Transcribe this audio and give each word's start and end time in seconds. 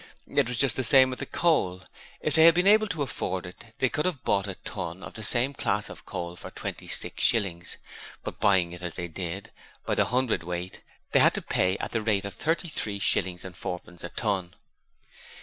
It 0.25 0.47
was 0.47 0.57
just 0.57 0.77
the 0.77 0.83
same 0.83 1.11
with 1.11 1.19
the 1.19 1.27
coal: 1.27 1.83
if 2.21 2.33
they 2.33 2.45
had 2.45 2.55
been 2.55 2.65
able 2.65 2.87
to 2.87 3.03
afford 3.03 3.45
it, 3.45 3.65
they 3.77 3.87
could 3.87 4.05
have 4.05 4.23
bought 4.23 4.47
a 4.47 4.55
ton 4.55 5.03
of 5.03 5.13
the 5.13 5.21
same 5.23 5.53
class 5.53 5.89
of 5.91 6.07
coal 6.07 6.35
for 6.35 6.49
twenty 6.49 6.87
six 6.87 7.23
shillings, 7.23 7.77
but 8.23 8.39
buying 8.39 8.71
it 8.71 8.81
as 8.81 8.95
they 8.95 9.07
did, 9.07 9.51
by 9.85 9.93
the 9.93 10.05
hundredweight, 10.05 10.81
they 11.11 11.19
had 11.19 11.33
to 11.33 11.41
pay 11.43 11.77
at 11.77 11.91
the 11.91 12.01
rate 12.01 12.25
of 12.25 12.33
thirty 12.33 12.67
three 12.67 12.97
shillings 12.97 13.45
and 13.45 13.55
fourpence 13.55 14.03
a 14.03 14.09
ton. 14.09 14.55